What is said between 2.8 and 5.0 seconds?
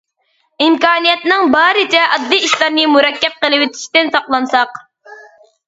مۇرەككەپ قىلىۋېتىشتىن ساقلانساق.